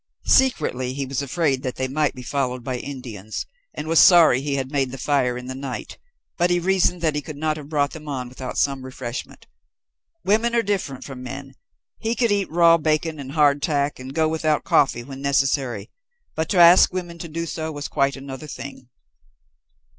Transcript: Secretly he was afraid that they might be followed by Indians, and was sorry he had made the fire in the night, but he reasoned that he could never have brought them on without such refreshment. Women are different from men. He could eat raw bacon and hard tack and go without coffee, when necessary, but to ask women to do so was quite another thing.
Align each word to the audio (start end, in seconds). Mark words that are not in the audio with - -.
Secretly 0.25 0.93
he 0.95 1.05
was 1.05 1.21
afraid 1.21 1.61
that 1.61 1.75
they 1.75 1.87
might 1.87 2.15
be 2.15 2.23
followed 2.23 2.63
by 2.63 2.75
Indians, 2.79 3.45
and 3.75 3.87
was 3.87 3.99
sorry 3.99 4.41
he 4.41 4.55
had 4.55 4.71
made 4.71 4.89
the 4.89 4.97
fire 4.97 5.37
in 5.37 5.45
the 5.45 5.53
night, 5.53 5.99
but 6.39 6.49
he 6.49 6.57
reasoned 6.59 7.03
that 7.03 7.13
he 7.13 7.21
could 7.21 7.37
never 7.37 7.61
have 7.61 7.69
brought 7.69 7.91
them 7.91 8.07
on 8.09 8.27
without 8.27 8.57
such 8.57 8.79
refreshment. 8.81 9.45
Women 10.25 10.55
are 10.55 10.63
different 10.63 11.03
from 11.03 11.21
men. 11.21 11.53
He 11.99 12.15
could 12.15 12.31
eat 12.31 12.49
raw 12.49 12.79
bacon 12.79 13.19
and 13.19 13.33
hard 13.33 13.61
tack 13.61 13.99
and 13.99 14.11
go 14.11 14.27
without 14.27 14.63
coffee, 14.63 15.03
when 15.03 15.21
necessary, 15.21 15.91
but 16.33 16.49
to 16.49 16.57
ask 16.57 16.91
women 16.91 17.19
to 17.19 17.27
do 17.27 17.45
so 17.45 17.71
was 17.71 17.87
quite 17.87 18.15
another 18.15 18.47
thing. 18.47 18.89